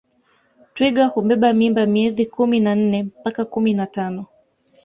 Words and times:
Twiga 0.73 1.03
hubeba 1.13 1.49
mimba 1.59 1.83
miezi 1.93 2.23
kumi 2.33 2.57
na 2.65 2.73
nne 2.81 2.97
mpaka 3.19 3.41
kumi 3.53 3.71
na 3.77 3.85
tano 3.95 4.21